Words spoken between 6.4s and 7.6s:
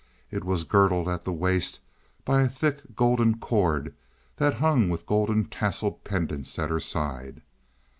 at her side.